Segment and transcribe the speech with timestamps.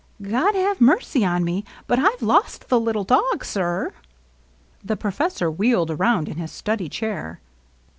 [0.21, 3.93] ^^ God have mercy on me, but I 've lost the little dog, sir!"
[4.83, 7.39] The professor wheeled around in his study chair.